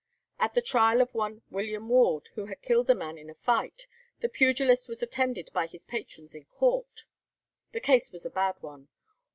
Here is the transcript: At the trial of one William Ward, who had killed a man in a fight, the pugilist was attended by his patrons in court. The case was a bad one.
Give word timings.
At 0.39 0.55
the 0.55 0.63
trial 0.63 0.99
of 0.99 1.13
one 1.13 1.43
William 1.51 1.87
Ward, 1.87 2.29
who 2.33 2.47
had 2.47 2.63
killed 2.63 2.89
a 2.89 2.95
man 2.95 3.19
in 3.19 3.29
a 3.29 3.35
fight, 3.35 3.85
the 4.19 4.29
pugilist 4.29 4.89
was 4.89 5.03
attended 5.03 5.51
by 5.53 5.67
his 5.67 5.83
patrons 5.85 6.33
in 6.33 6.45
court. 6.45 7.05
The 7.71 7.81
case 7.81 8.11
was 8.11 8.25
a 8.25 8.31
bad 8.31 8.55
one. 8.61 8.87